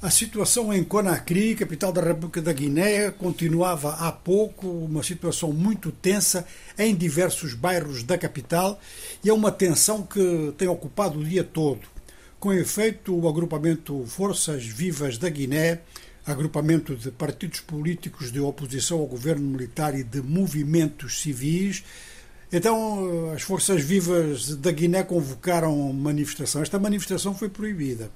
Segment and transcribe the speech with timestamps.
[0.00, 5.90] A situação em Conakry, capital da República da Guiné, continuava há pouco uma situação muito
[5.90, 6.46] tensa
[6.78, 8.78] em diversos bairros da capital
[9.24, 11.80] e é uma tensão que tem ocupado o dia todo.
[12.38, 15.80] Com efeito, o agrupamento Forças Vivas da Guiné,
[16.24, 21.82] agrupamento de partidos políticos de oposição ao governo militar e de movimentos civis,
[22.52, 26.62] então as Forças Vivas da Guiné convocaram manifestação.
[26.62, 28.12] Esta manifestação foi proibida.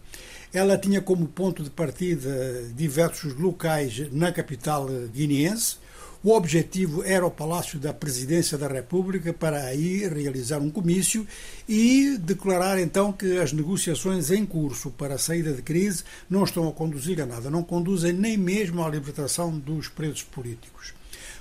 [0.53, 5.77] Ela tinha como ponto de partida diversos locais na capital guineense.
[6.23, 11.27] O objetivo era o Palácio da Presidência da República para aí realizar um comício
[11.69, 16.69] e declarar então que as negociações em curso para a saída de crise não estão
[16.69, 20.95] a conduzir a nada, não conduzem nem mesmo à libertação dos presos políticos.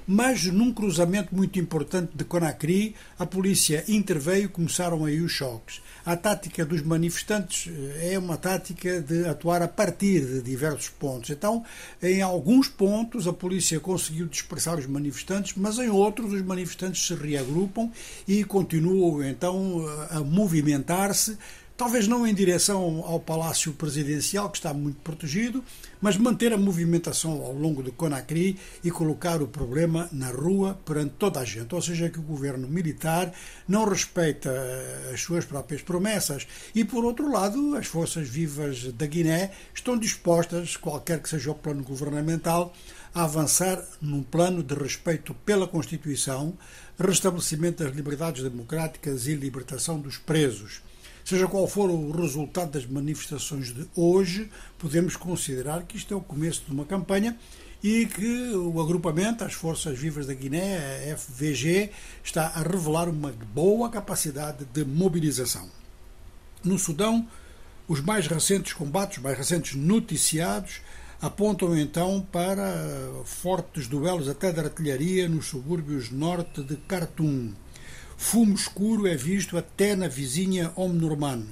[0.07, 5.81] Mas num cruzamento muito importante de Conakry, a polícia interveio e começaram aí os choques.
[6.05, 11.29] A tática dos manifestantes eh, é uma tática de atuar a partir de diversos pontos.
[11.29, 11.63] Então,
[12.01, 17.13] em alguns pontos, a polícia conseguiu dispersar os manifestantes, mas em outros, os manifestantes se
[17.13, 17.89] reagrupam
[18.27, 21.37] e continuam então a movimentar-se
[21.81, 25.63] talvez não em direção ao Palácio Presidencial, que está muito protegido,
[25.99, 31.15] mas manter a movimentação ao longo de Conakry e colocar o problema na rua perante
[31.17, 31.73] toda a gente.
[31.73, 33.33] Ou seja, que o governo militar
[33.67, 36.45] não respeita eh, as suas próprias promessas.
[36.75, 41.55] E, por outro lado, as forças vivas da Guiné estão dispostas, qualquer que seja o
[41.55, 42.75] plano governamental,
[43.11, 46.53] a avançar num plano de respeito pela Constituição,
[46.99, 50.83] restabelecimento das liberdades democráticas e libertação dos presos.
[51.23, 56.21] Seja qual for o resultado das manifestações de hoje, podemos considerar que isto é o
[56.21, 57.37] começo de uma campanha
[57.83, 61.91] e que o agrupamento, as Forças Vivas da Guiné, a FVG,
[62.23, 65.67] está a revelar uma boa capacidade de mobilização.
[66.63, 67.27] No Sudão,
[67.87, 70.81] os mais recentes combates, os mais recentes noticiados,
[71.19, 72.71] apontam então para
[73.25, 77.51] fortes duelos até de artilharia nos subúrbios norte de Khartoum.
[78.23, 81.43] Fumo escuro é visto até na vizinha Omdurman.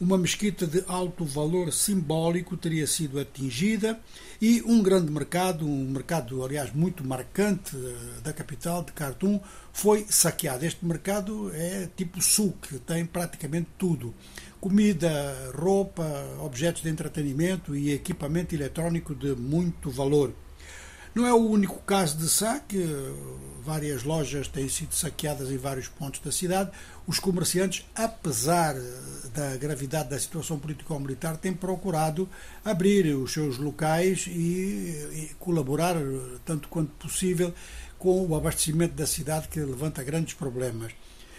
[0.00, 4.00] Uma mesquita de alto valor simbólico teria sido atingida
[4.40, 9.38] e um grande mercado, um mercado, aliás, muito marcante eh, da capital de Khartoum,
[9.70, 10.64] foi saqueado.
[10.64, 14.12] Este mercado é tipo souk, tem praticamente tudo:
[14.60, 16.04] comida, roupa,
[16.40, 20.32] objetos de entretenimento e equipamento eletrónico de muito valor.
[21.14, 22.84] Não é o único caso de saque,
[23.62, 26.72] várias lojas têm sido saqueadas em vários pontos da cidade.
[27.06, 28.74] Os comerciantes, apesar
[29.32, 32.28] da gravidade da situação político-militar, têm procurado
[32.64, 35.94] abrir os seus locais e, e colaborar,
[36.44, 37.54] tanto quanto possível,
[37.96, 40.92] com o abastecimento da cidade, que levanta grandes problemas.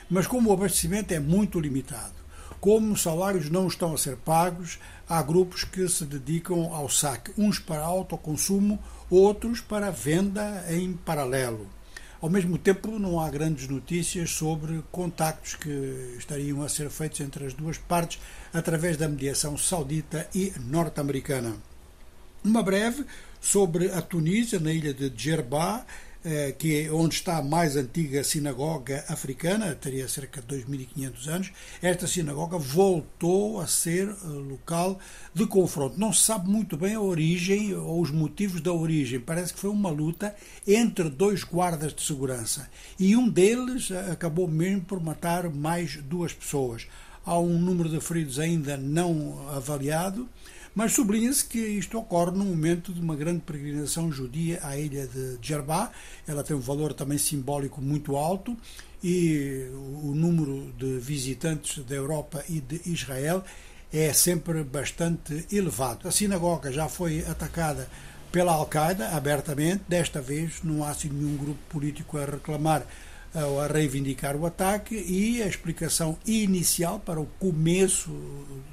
[0.09, 2.13] Mas como o abastecimento é muito limitado,
[2.59, 7.31] como os salários não estão a ser pagos, há grupos que se dedicam ao saque,
[7.37, 8.79] uns para autoconsumo,
[9.09, 11.67] outros para venda em paralelo.
[12.21, 17.45] Ao mesmo tempo, não há grandes notícias sobre contactos que estariam a ser feitos entre
[17.45, 18.19] as duas partes
[18.53, 21.55] através da mediação saudita e norte-americana.
[22.43, 23.05] Uma breve
[23.39, 25.85] sobre a Tunísia, na ilha de Djerba,
[26.57, 32.07] que é onde está a mais antiga sinagoga africana, teria cerca de 2.500 anos, esta
[32.07, 34.99] sinagoga voltou a ser eh, local
[35.33, 35.99] de confronto.
[35.99, 39.19] Não se sabe muito bem a origem ou os motivos da origem.
[39.19, 40.35] Parece que foi uma luta
[40.67, 42.69] entre dois guardas de segurança
[42.99, 46.87] e um deles eh, acabou mesmo por matar mais duas pessoas.
[47.23, 50.29] Há um número de feridos ainda não avaliado
[50.75, 55.37] mas sublinha-se que isto ocorre no momento de uma grande peregrinação judia à ilha de
[55.37, 55.89] Djerba.
[56.27, 58.55] Ela tem um valor também simbólico muito alto
[59.01, 59.69] e
[60.03, 63.41] o número de visitantes da Europa e de Israel
[63.93, 66.07] é sempre bastante elevado.
[66.07, 67.87] A sinagoga já foi atacada
[68.29, 72.85] pela Al-Qaeda abertamente, desta vez não há assim nenhum grupo político a reclamar
[73.35, 78.09] a reivindicar o ataque e a explicação inicial para o começo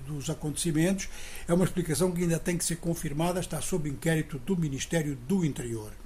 [0.06, 1.08] dos acontecimentos
[1.48, 5.44] é uma explicação que ainda tem que ser confirmada, está sob inquérito do Ministério do
[5.44, 5.92] Interior.